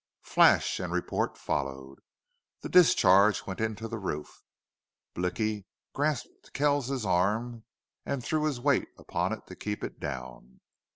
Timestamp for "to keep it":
9.45-9.99